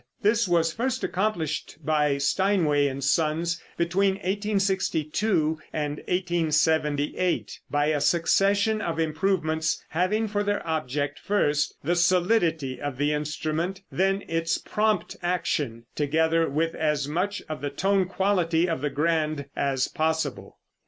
[0.23, 8.81] This was first accomplished by Steinway & Sons between 1862 and 1878, by a succession
[8.81, 15.17] of improvements having for their object, first, the solidity of the instrument, then its prompt
[15.21, 20.57] action, together with as much of the tone quality of the grand as possible.